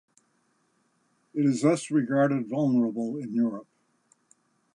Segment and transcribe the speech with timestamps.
[1.35, 3.67] It is thus regarded vulnerable in Europe.